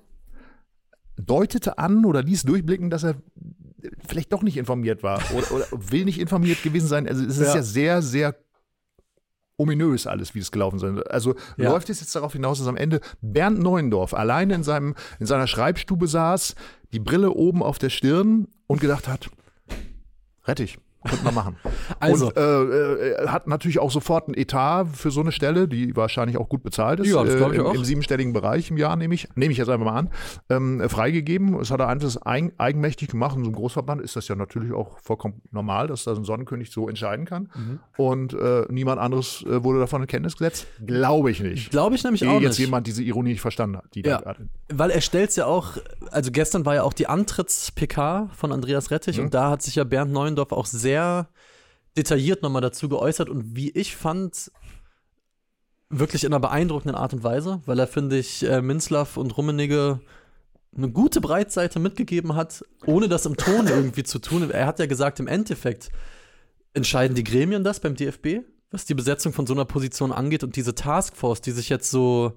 [1.16, 3.14] deutete an oder ließ durchblicken, dass er
[4.06, 7.08] vielleicht doch nicht informiert war oder, oder will nicht informiert gewesen sein.
[7.08, 7.56] Also es ist Ja.
[7.56, 8.36] ja sehr, sehr
[9.58, 11.06] ominös alles, wie es gelaufen ist.
[11.06, 11.70] Also Ja.
[11.70, 15.46] läuft es jetzt darauf hinaus, dass am Ende Bernd Neuendorf alleine in, seinem, in seiner
[15.46, 16.54] Schreibstube saß,
[16.92, 19.30] die Brille oben auf der Stirn und gedacht hat,
[20.44, 21.56] Rettich, könnte man machen.
[22.00, 22.42] Also, Und äh,
[23.22, 26.62] äh, hat natürlich auch sofort ein Etat für so eine Stelle, die wahrscheinlich auch gut
[26.62, 27.08] bezahlt ist.
[27.08, 27.74] Ja, das glaub ich äh, im, auch.
[27.74, 30.10] Im siebenstelligen Bereich im Jahr, nehme ich, nehme ich jetzt einfach mal an,
[30.50, 31.58] ähm, freigegeben.
[31.58, 33.36] Das hat er einfach eigen, eigenmächtig gemacht.
[33.36, 36.24] In so einem Großverband ist das ja natürlich auch vollkommen normal, dass da so ein
[36.24, 37.48] Sonnenkönig so entscheiden kann.
[37.54, 37.78] Mhm.
[37.96, 40.66] Und äh, niemand anderes äh, wurde davon in Kenntnis gesetzt.
[40.84, 41.70] Glaube ich nicht.
[41.70, 42.66] glaube ich nämlich Ehe auch jetzt nicht.
[42.66, 43.84] jemand diese Ironie nicht verstanden hat.
[43.94, 44.20] Die Ja.
[44.20, 44.34] da.
[44.72, 45.72] Weil er stellt ja auch,
[46.10, 49.24] also gestern war ja auch die Antritts-PK von Andreas Rettich Mhm.
[49.24, 50.95] und da hat sich ja Bernd Neuendorf auch sehr
[51.96, 54.50] detailliert nochmal dazu geäußert und wie ich fand,
[55.88, 60.00] wirklich in einer beeindruckenden Art und Weise, weil er, finde ich, äh, Minzlaff und Rummenigge
[60.76, 64.50] eine gute Breitseite mitgegeben hat, ohne das im Ton irgendwie zu tun.
[64.50, 65.90] Er hat ja gesagt, im Endeffekt
[66.74, 70.56] entscheiden die Gremien das beim DFB, was die Besetzung von so einer Position angeht und
[70.56, 72.32] diese Taskforce, die sich jetzt so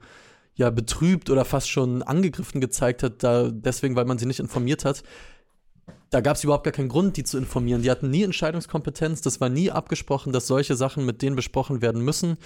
[0.55, 4.85] ja betrübt oder fast schon angegriffen gezeigt hat, da deswegen, weil man sie nicht informiert
[4.85, 5.03] hat.
[6.09, 7.81] Da gab es überhaupt gar keinen Grund, die zu informieren.
[7.81, 12.03] Die hatten nie Entscheidungskompetenz, das war nie abgesprochen, dass solche Sachen mit denen besprochen werden
[12.03, 12.37] müssen.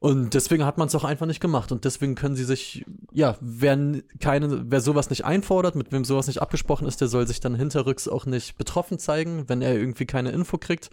[0.00, 1.72] Und deswegen hat man es auch einfach nicht gemacht.
[1.72, 3.76] Und deswegen können sie sich, ja, wer,
[4.20, 7.56] keine, wer sowas nicht einfordert, mit wem sowas nicht abgesprochen ist, der soll sich dann
[7.56, 10.90] hinterrücks auch nicht betroffen zeigen, wenn er irgendwie keine Info kriegt.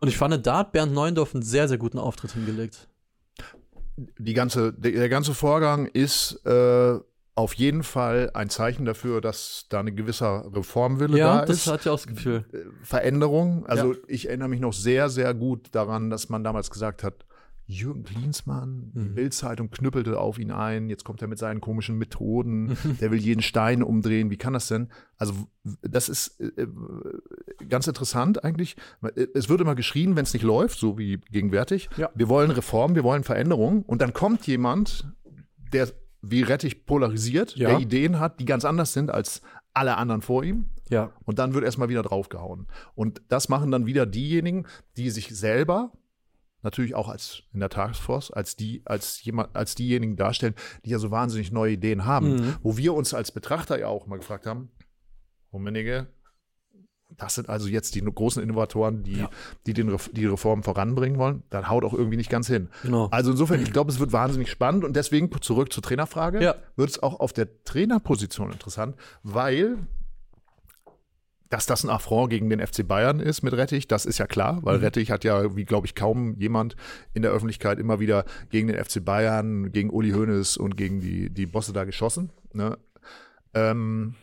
[0.00, 2.88] Und ich fand, da hat Bernd Neuendorf einen sehr, sehr guten Auftritt hingelegt.
[4.18, 6.98] die ganze, der, der ganze Vorgang ist äh,
[7.38, 11.66] auf jeden Fall ein Zeichen dafür, dass da eine gewisser Reformwille Ja, da das ist.
[11.68, 12.44] hatte ich auch das Gefühl.
[12.52, 13.64] Äh, Veränderung.
[13.66, 13.98] Also Ja.
[14.08, 17.24] ich erinnere mich noch sehr, sehr gut daran, dass man damals gesagt hat,
[17.70, 19.14] Jürgen Klinsmann, die Mhm.
[19.14, 23.42] Bildzeitung knüppelte auf ihn ein, jetzt kommt er mit seinen komischen Methoden, der will jeden
[23.42, 24.88] Stein umdrehen, wie kann das denn?
[25.18, 25.34] Also
[25.82, 26.66] das ist äh, äh,
[27.68, 28.76] ganz interessant eigentlich.
[29.34, 31.90] Es wird immer geschrien, wenn es nicht läuft, so wie gegenwärtig.
[31.98, 32.10] Ja.
[32.14, 35.06] Wir wollen Reform, wir wollen Veränderung und dann kommt jemand,
[35.72, 35.88] der
[36.22, 37.68] wie Rettich polarisiert, Ja.
[37.70, 39.40] der Ideen hat, die ganz anders sind als
[39.74, 40.66] alle anderen vor ihm.
[40.90, 41.12] Ja.
[41.24, 42.66] Und dann wird erstmal wieder draufgehauen.
[42.94, 45.92] Und das machen dann wieder diejenigen, die sich selber
[46.62, 50.54] natürlich auch als in der Taskforce, als die, als jemand, als diejenigen darstellen,
[50.84, 52.54] die ja so wahnsinnig neue Ideen haben, Mhm.
[52.62, 54.70] wo wir uns als Betrachter ja auch mal gefragt haben,
[55.52, 56.08] Rummenigge,
[57.16, 59.30] das sind also jetzt die großen Innovatoren, die, Ja.
[59.66, 61.42] die den Ref- die Reform voranbringen wollen.
[61.50, 62.68] Das haut auch irgendwie nicht ganz hin.
[62.82, 63.08] Genau.
[63.10, 66.54] Also insofern, ich glaube, es wird wahnsinnig spannend und deswegen zurück zur Trainerfrage Ja.
[66.76, 69.78] wird es auch auf der Trainerposition interessant, weil
[71.50, 74.58] dass das ein Affront gegen den FC Bayern ist mit Rettich, das ist ja klar,
[74.64, 74.84] weil mhm.
[74.84, 76.76] Rettich hat ja, wie glaube ich, kaum jemand
[77.14, 81.30] in der Öffentlichkeit immer wieder gegen den FC Bayern, gegen Uli Hoeneß und gegen die,
[81.30, 82.32] die Bosse da geschossen.
[82.52, 82.76] Ne?
[83.54, 84.14] Ähm,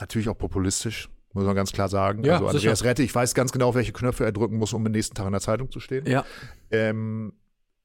[0.00, 2.24] natürlich auch populistisch, muss man ganz klar sagen.
[2.24, 2.90] Ja, also Andreas sicher.
[2.90, 5.40] Rettich weiß ganz genau, welche Knöpfe er drücken muss, um am nächsten Tag in der
[5.40, 6.06] Zeitung zu stehen.
[6.06, 6.24] Ja.
[6.70, 7.32] Ähm,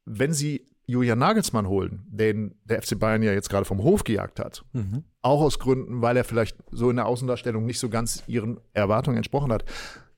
[0.06, 4.40] wenn sie Julian Nagelsmann holen, den der FC Bayern ja jetzt gerade vom Hof gejagt
[4.40, 4.64] hat.
[4.72, 5.04] Mhm.
[5.22, 9.18] Auch aus Gründen, weil er vielleicht so in der Außendarstellung nicht so ganz ihren Erwartungen
[9.18, 9.66] entsprochen hat,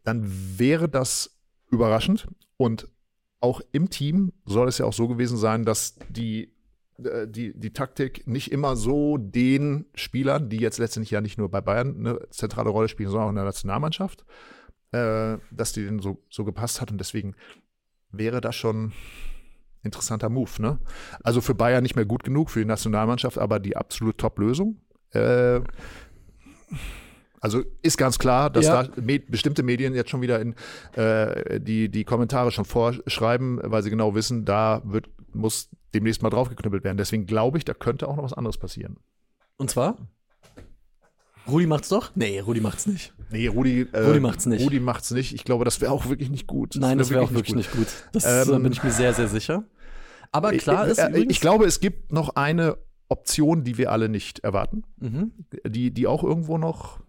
[0.03, 1.39] dann wäre das
[1.71, 2.27] überraschend.
[2.57, 2.87] Und
[3.39, 6.53] auch im Team soll es ja auch so gewesen sein, dass die,
[7.27, 11.61] die, die Taktik nicht immer so den Spielern, die jetzt letztendlich ja nicht nur bei
[11.61, 14.25] Bayern eine zentrale Rolle spielen, sondern auch in der Nationalmannschaft,
[14.91, 16.91] äh, dass die denen so, so gepasst hat.
[16.91, 17.35] Und deswegen
[18.11, 18.93] wäre das schon
[19.83, 20.79] interessanter Move, ne?
[21.23, 24.81] Also für Bayern nicht mehr gut genug, für die Nationalmannschaft aber die absolute Top-Lösung.
[25.11, 25.61] Äh,
[27.41, 28.83] also ist ganz klar, dass ja.
[28.83, 28.93] da
[29.27, 30.55] bestimmte Medien jetzt schon wieder in
[30.93, 36.29] äh, die, die Kommentare schon vorschreiben, weil sie genau wissen, da wird, muss demnächst mal
[36.29, 36.97] draufgeknüppelt werden.
[36.97, 38.97] Deswegen glaube ich, da könnte auch noch was anderes passieren.
[39.57, 39.97] Und zwar?
[41.47, 42.11] Rudi macht's doch?
[42.15, 43.13] Nee, Rudi macht's nicht.
[43.31, 44.63] Nee, Rudi, äh, Rudi macht's nicht.
[44.63, 45.33] Rudi macht's nicht.
[45.33, 46.75] Ich glaube, das wäre auch wirklich nicht gut.
[46.75, 47.79] Nein, das wäre wär auch wirklich nicht gut.
[47.79, 48.09] Nicht gut.
[48.13, 49.63] Das ähm, bin ich mir sehr, sehr sicher.
[50.31, 50.99] Aber klar ist.
[50.99, 55.31] Äh, ich glaube, es gibt noch eine Option, die wir alle nicht erwarten, mhm.
[55.65, 56.99] die, die auch irgendwo noch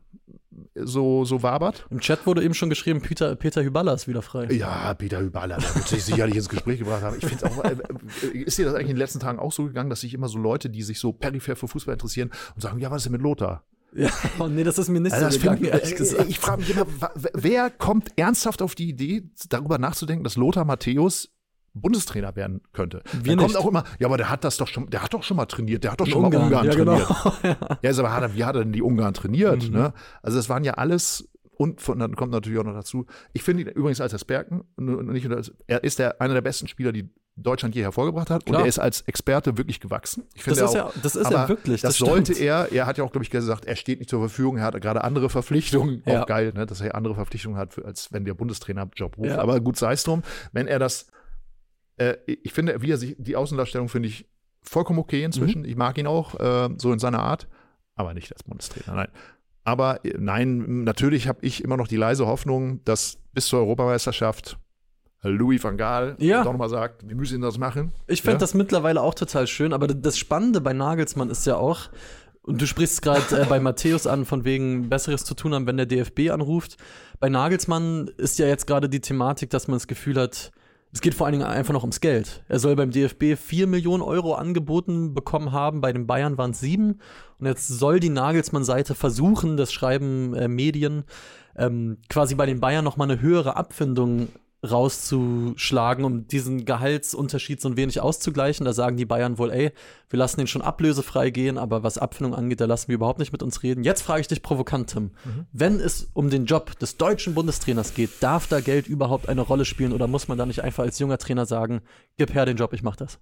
[0.75, 1.87] so, so wabert.
[1.91, 4.47] Im Chat wurde eben schon geschrieben, Peter, Peter Hyballa ist wieder frei.
[4.53, 7.17] Ja, Peter Hyballa, da wird sich sicherlich ins Gespräch gebracht haben.
[7.19, 7.77] Ich finde auch, äh,
[8.23, 10.29] äh, ist dir das eigentlich in den letzten Tagen auch so gegangen, dass sich immer
[10.29, 13.13] so Leute, die sich so peripher für Fußball interessieren und sagen, ja, was ist denn
[13.13, 13.65] mit Lothar?
[13.93, 16.29] Ja, oh nee, das ist mir nicht also so gegangen, ehrlich gesagt.
[16.29, 16.87] Ich frage mich immer,
[17.33, 21.31] wer kommt ernsthaft auf die Idee, darüber nachzudenken, dass Lothar Matthäus
[21.75, 23.03] Bundestrainer werden könnte.
[23.23, 25.37] Wir kommt auch immer, ja, aber der hat das doch schon, der hat doch schon
[25.37, 26.51] mal trainiert, der hat doch schon Ungarn.
[26.51, 27.09] mal Ungarn ja, trainiert.
[27.43, 27.67] Genau.
[27.83, 29.69] ja, aber hat er, wie hat er denn die Ungarn trainiert?
[29.69, 29.75] Mhm.
[29.75, 29.93] Ne?
[30.23, 33.07] Also es waren ja alles und von, dann kommt natürlich auch noch dazu.
[33.33, 35.29] Ich finde ihn übrigens als Experten, nicht
[35.67, 38.47] er ist der, einer der besten Spieler, die Deutschland je hervorgebracht hat.
[38.47, 38.61] Klar.
[38.61, 40.25] Und er ist als Experte wirklich gewachsen.
[40.35, 41.81] Ich das, ist auch, ja, das ist ja wirklich.
[41.81, 42.71] Das, das sollte er.
[42.73, 44.59] Er hat ja auch, glaube ich, gesagt, er steht nicht zur Verfügung.
[44.59, 46.03] Er hat gerade andere Verpflichtungen.
[46.07, 46.23] Ja.
[46.23, 49.31] Auch geil, ne, dass er andere Verpflichtungen hat, als wenn der Bundestrainer-Job ruft.
[49.31, 49.39] Ja.
[49.39, 50.23] Aber gut sei es drum.
[50.53, 51.07] Wenn er das,
[52.01, 54.27] äh, ich finde, wie er sich, die Außendarstellung finde ich
[54.63, 55.61] vollkommen okay inzwischen.
[55.61, 55.69] Mhm.
[55.69, 57.47] Ich mag ihn auch, äh, so in seiner Art.
[57.95, 59.09] Aber nicht als Bundestrainer, nein.
[59.65, 64.59] Aber äh, nein, natürlich habe ich immer noch die leise Hoffnung, dass bis zur Europameisterschaft
[65.23, 66.43] Louis van Gaal ja.
[66.43, 67.93] doch nochmal sagt, wir müssen das machen.
[68.07, 68.39] Ich finde ja?
[68.39, 71.91] das mittlerweile auch total schön, aber das Spannende bei Nagelsmann ist ja auch,
[72.41, 75.77] und du sprichst gerade äh, bei Matthäus an, von wegen Besseres zu tun haben, wenn
[75.77, 76.79] der DFB anruft.
[77.19, 80.53] Bei Nagelsmann ist ja jetzt gerade die Thematik, dass man das Gefühl hat,
[80.93, 82.43] es geht vor allen Dingen einfach noch ums Geld.
[82.49, 86.61] Er soll beim DFB 4 Millionen Euro angeboten bekommen haben, bei den Bayern waren es
[86.61, 86.99] 7.
[87.39, 91.05] Und jetzt soll die Nagelsmann-Seite versuchen, das schreiben äh, Medien,
[91.57, 94.29] ähm, quasi bei den Bayern nochmal eine höhere Abfindung
[94.69, 98.67] rauszuschlagen, um diesen Gehaltsunterschied so ein wenig auszugleichen.
[98.67, 99.73] Da sagen die Bayern wohl, ey,
[100.11, 103.33] wir lassen den schon ablösefrei gehen, aber was Abfindung angeht, da lassen wir überhaupt nicht
[103.33, 103.85] mit uns reden.
[103.85, 105.13] Jetzt frage ich dich provokant, Tim.
[105.25, 105.47] Mhm.
[105.53, 109.65] Wenn es um den Job des deutschen Bundestrainers geht, darf da Geld überhaupt eine Rolle
[109.65, 111.81] spielen oder muss man da nicht einfach als junger Trainer sagen,
[112.19, 113.19] gib her den Job, ich mach das?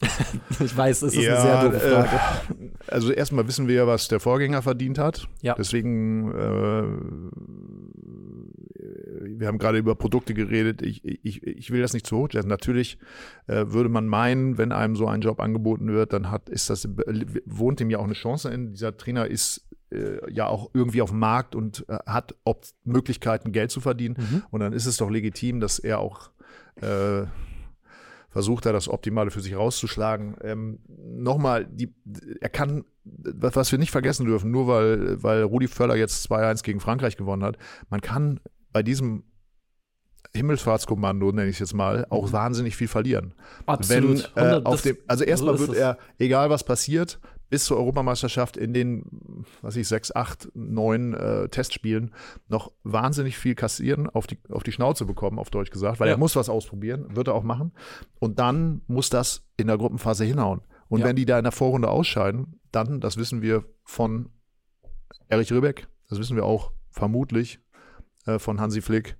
[0.60, 2.16] ich weiß, es ist ja, eine sehr doofe Frage.
[2.16, 5.28] Äh, also erstmal wissen wir ja, was der Vorgänger verdient hat.
[5.42, 5.54] Ja.
[5.54, 7.89] Deswegen äh,
[9.40, 10.82] wir haben gerade über Produkte geredet.
[10.82, 12.48] Ich, ich, ich will das nicht zu hoch setzen.
[12.48, 12.98] Natürlich
[13.46, 16.86] äh, würde man meinen, wenn einem so ein Job angeboten wird, dann hat, ist das,
[17.46, 18.72] wohnt ihm ja auch eine Chance in.
[18.72, 23.50] Dieser Trainer ist äh, ja auch irgendwie auf dem Markt und äh, hat ob Möglichkeiten,
[23.50, 24.16] Geld zu verdienen.
[24.18, 24.42] Mhm.
[24.50, 26.30] Und dann ist es doch legitim, dass er auch
[26.76, 27.24] äh,
[28.28, 30.36] versucht er das Optimale für sich rauszuschlagen.
[30.42, 31.94] Ähm, Nochmal, die,
[32.40, 36.80] er kann, was wir nicht vergessen dürfen, nur weil, weil Rudi Völler jetzt 2-1 gegen
[36.80, 38.40] Frankreich gewonnen hat, man kann
[38.72, 39.24] bei diesem
[40.34, 42.32] Himmelsfahrtskommando, nenne ich es jetzt mal, auch mhm.
[42.32, 43.34] wahnsinnig viel verlieren.
[43.66, 44.30] Absolut.
[44.34, 47.18] Wenn, äh, auf dem, also erstmal so wird er, egal was passiert,
[47.50, 52.14] bis zur Europameisterschaft in den, was ich, sechs, acht, neun äh, Testspielen
[52.48, 56.14] noch wahnsinnig viel kassieren, auf die, auf die Schnauze bekommen, auf Deutsch gesagt, weil ja.
[56.14, 57.72] er muss was ausprobieren, wird er auch machen.
[58.20, 60.60] Und dann muss das in der Gruppenphase hinhauen.
[60.88, 61.06] Und ja.
[61.06, 64.30] wenn die da in der Vorrunde ausscheiden, dann, das wissen wir von
[65.28, 67.60] Erich Ribbeck, das wissen wir auch vermutlich
[68.26, 69.16] äh, von Hansi Flick,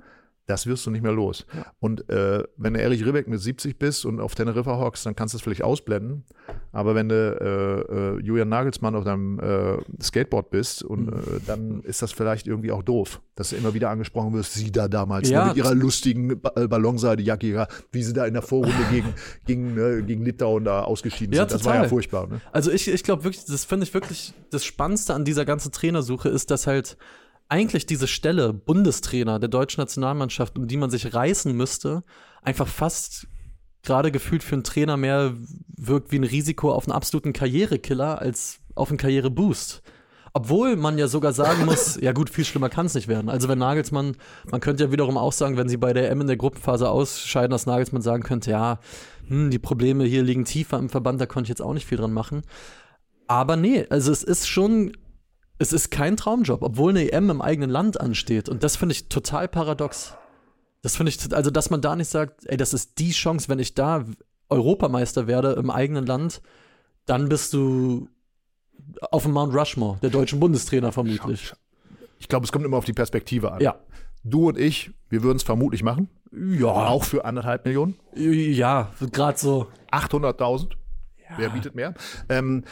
[0.50, 1.46] das wirst du nicht mehr los.
[1.78, 5.32] Und äh, wenn du Erich Ribbeck mit 70 bist und auf Teneriffa hockst, dann kannst
[5.32, 6.24] du es vielleicht ausblenden.
[6.72, 11.10] Aber wenn du äh, äh, Julian Nagelsmann auf deinem äh, Skateboard bist, und mhm.
[11.10, 14.72] Äh, dann ist das vielleicht irgendwie auch doof, dass du immer wieder angesprochen wirst, sie
[14.72, 15.42] da damals ja.
[15.42, 19.14] ne, mit ihrer lustigen ba äh, Ballonseide-Jacke, wie sie da in der Vorrunde gegen,
[19.46, 21.52] gegen, ne, gegen Litauen da ausgeschieden ja, sind.
[21.52, 21.76] Das total.
[21.76, 22.26] war ja furchtbar.
[22.26, 22.40] Ne?
[22.52, 26.28] Also ich, ich glaube wirklich, das finde ich wirklich das Spannendste an dieser ganzen Trainersuche
[26.28, 26.96] ist, dass halt
[27.50, 32.04] eigentlich diese Stelle Bundestrainer der deutschen Nationalmannschaft, um die man sich reißen müsste,
[32.42, 33.26] einfach fast
[33.82, 35.34] gerade gefühlt für einen Trainer mehr
[35.76, 39.82] wirkt wie ein Risiko auf einen absoluten Karrierekiller als auf einen Karriereboost.
[40.32, 43.28] Obwohl man ja sogar sagen muss, ja gut, viel schlimmer kann es nicht werden.
[43.28, 44.16] Also wenn Nagelsmann,
[44.48, 47.50] man könnte ja wiederum auch sagen, wenn sie bei der M in der Gruppenphase ausscheiden,
[47.50, 48.78] dass Nagelsmann sagen könnte, ja,
[49.26, 51.98] hm, die Probleme hier liegen tiefer im Verband, da konnte ich jetzt auch nicht viel
[51.98, 52.42] dran machen.
[53.26, 54.92] Aber nee, also es ist schon
[55.60, 58.48] es ist kein Traumjob, obwohl eine EM im eigenen Land ansteht.
[58.48, 60.14] Und das finde ich total paradox.
[60.80, 63.58] Das finde ich, also dass man da nicht sagt, ey, das ist die Chance, wenn
[63.58, 64.06] ich da
[64.48, 66.40] Europameister werde im eigenen Land,
[67.04, 68.08] dann bist du
[69.10, 71.52] auf dem Mount Rushmore, der deutschen Bundestrainer vermutlich.
[72.18, 73.60] Ich glaube, es kommt immer auf die Perspektive an.
[73.60, 73.76] Ja.
[74.24, 76.08] Du und ich, wir würden es vermutlich machen.
[76.32, 76.68] Ja.
[76.68, 77.96] Auch für anderthalb Millionen.
[78.14, 79.66] Ja, gerade so.
[79.92, 80.70] 800.000.
[81.18, 81.36] Ja.
[81.36, 81.92] Wer bietet mehr?
[82.30, 82.64] Ähm,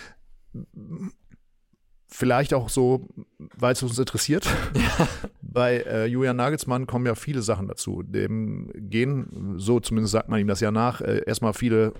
[2.10, 3.06] Vielleicht auch so,
[3.38, 4.48] weil es uns interessiert.
[4.74, 5.08] Ja.
[5.42, 8.02] Bei äh, Julian Nagelsmann kommen ja viele Sachen dazu.
[8.02, 11.94] Dem gehen, so zumindest sagt man ihm das ja nach, äh, erstmal viele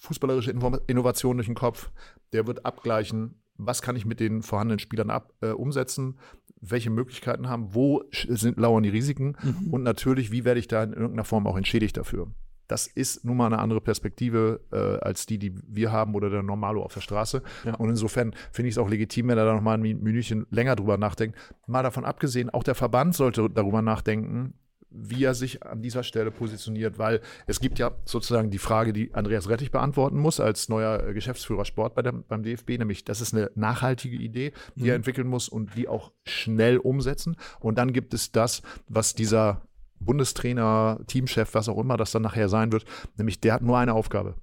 [0.00, 0.50] fußballerische
[0.86, 1.90] Innovationen durch den Kopf.
[2.32, 6.18] Der wird abgleichen, was kann ich mit den vorhandenen Spielern ab, äh, umsetzen,
[6.60, 9.72] welche Möglichkeiten haben, wo sind, lauern die Risiken mhm.
[9.72, 12.28] und natürlich, wie werde ich da in irgendeiner Form auch entschädigt dafür
[12.68, 16.42] das ist nun mal eine andere Perspektive äh, als die, die wir haben oder der
[16.42, 17.42] Normalo auf der Straße.
[17.64, 17.74] Ja.
[17.74, 20.76] Und insofern finde ich es auch legitim, wenn er da noch mal ein Minütchen länger
[20.76, 21.38] drüber nachdenkt.
[21.66, 24.54] Mal davon abgesehen, auch der Verband sollte darüber nachdenken,
[24.96, 29.12] wie er sich an dieser Stelle positioniert, weil es gibt ja sozusagen die Frage, die
[29.14, 33.20] Andreas Rettich beantworten muss als neuer äh, Geschäftsführer Sport bei der, beim DFB, nämlich das
[33.20, 34.88] ist eine nachhaltige Idee, die mhm.
[34.88, 37.36] er entwickeln muss und die auch schnell umsetzen.
[37.60, 39.62] Und dann gibt es das, was dieser
[40.00, 42.84] Bundestrainer, Teamchef, was auch immer das dann nachher sein wird,
[43.16, 44.34] nämlich der hat nur eine Aufgabe.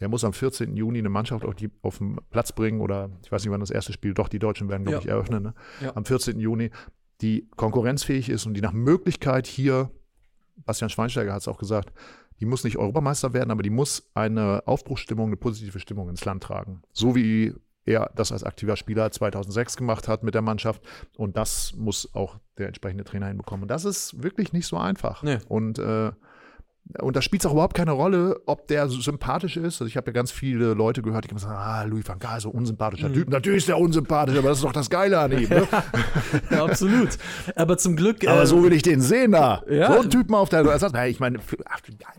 [0.00, 0.76] Der muss am 14.
[0.76, 3.70] Juni eine Mannschaft auf, die, auf den Platz bringen oder ich weiß nicht, wann das
[3.70, 5.00] erste Spiel, doch die Deutschen werden, glaube ja.
[5.00, 5.42] ich, eröffnen.
[5.42, 5.54] Ne?
[5.80, 5.96] Ja.
[5.96, 6.38] Am 14.
[6.38, 6.70] Juni,
[7.22, 9.90] die konkurrenzfähig ist und die nach Möglichkeit hier,
[10.64, 11.92] Bastian Schweinsteiger hat es auch gesagt,
[12.40, 16.42] die muss nicht Europameister werden, aber die muss eine Aufbruchsstimmung, eine positive Stimmung ins Land
[16.42, 16.82] tragen.
[16.92, 17.54] So wie
[17.86, 20.82] er das als aktiver Spieler 2006 gemacht hat mit der Mannschaft.
[21.16, 23.62] Und das muss auch der entsprechende Trainer hinbekommen.
[23.62, 25.22] Und das ist wirklich nicht so einfach.
[25.22, 25.38] Nee.
[25.48, 26.10] Und äh,
[27.00, 29.80] und da spielt es auch überhaupt keine Rolle, ob der sympathisch ist.
[29.80, 32.50] Also ich habe ja ganz viele Leute gehört, die sagen, ah, Louis van Gaal, so
[32.50, 33.14] unsympathischer mhm.
[33.14, 33.28] Typ.
[33.28, 35.48] Natürlich ist der unsympathisch, aber das ist doch das Geile an ihm.
[35.48, 35.66] Ne?
[36.50, 37.10] ja, absolut.
[37.56, 38.26] Aber zum Glück.
[38.26, 39.62] Aber äh, so will ich den sehen da.
[39.68, 39.92] Ja.
[39.92, 40.64] So ein Typ mal auf der.
[40.66, 41.38] Also, ich meine,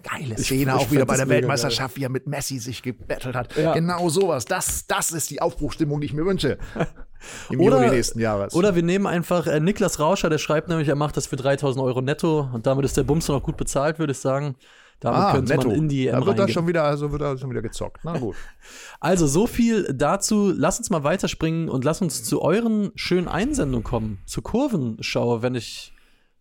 [0.04, 2.02] geile Szene ich, auch wieder bei der Weltmeisterschaft, geil.
[2.02, 3.56] wie er mit Messi sich gebettelt hat.
[3.56, 3.74] Ja.
[3.74, 4.46] Genau sowas.
[4.46, 6.58] Das, das ist die Aufbruchstimmung, die ich mir wünsche.
[7.50, 8.54] Im oder, Juni nächsten Jahres.
[8.54, 11.84] Oder wir nehmen einfach äh, Niklas Rauscher, der schreibt nämlich, er macht das für 3000
[11.84, 14.56] Euro netto und damit ist der Bums noch gut bezahlt, würde ich sagen.
[15.00, 15.68] Damit ah, könnte netto.
[15.68, 18.00] man in die EM Da wird er schon wieder, also wird er schon wieder gezockt.
[18.04, 18.36] Na gut.
[19.00, 20.52] also so viel dazu.
[20.56, 24.20] Lass uns mal weiterspringen und lass uns zu euren schönen Einsendungen kommen.
[24.26, 25.94] Zur Kurvenschau, wenn ich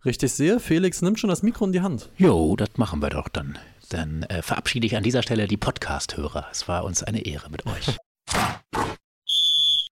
[0.05, 0.59] richtig sehe.
[0.59, 2.09] Felix nimmt schon das Mikro in die Hand.
[2.17, 3.59] Jo, das machen wir doch dann.
[3.89, 6.47] Dann äh, verabschiede ich an dieser Stelle die Podcast-Hörer.
[6.51, 7.95] Es war uns eine Ehre mit euch.